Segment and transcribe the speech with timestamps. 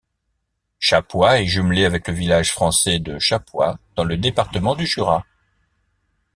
[0.79, 5.27] Chapois est jumelé avec le village français de Chapois dans le département du Jura.